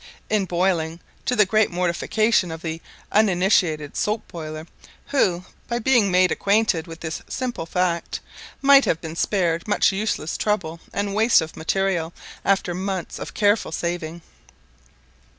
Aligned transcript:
In 0.31 0.45
boiling, 0.45 0.99
to 1.25 1.35
the 1.35 1.45
great 1.45 1.69
mortification 1.69 2.49
of 2.49 2.63
the 2.63 2.81
uninitiated 3.11 3.95
soap 3.95 4.27
boiler, 4.29 4.65
who, 5.09 5.45
by 5.67 5.77
being 5.77 6.09
made 6.09 6.31
acquainted 6.31 6.87
with 6.87 7.01
this 7.01 7.21
simple 7.29 7.67
fact, 7.67 8.19
might 8.63 8.85
have 8.85 8.99
been 8.99 9.15
spared 9.15 9.67
much 9.67 9.91
useless 9.91 10.37
trouble 10.37 10.79
and 10.91 11.13
waste 11.13 11.39
of 11.39 11.55
material, 11.55 12.13
after 12.43 12.73
months 12.73 13.19
of 13.19 13.35
careful 13.35 13.71
saving. 13.71 14.23